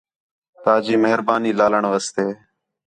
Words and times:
تا 0.63 0.73
جی 0.85 0.95
مہربانی 1.03 1.51
لالݨ 1.59 1.83
واسطے 1.91 2.25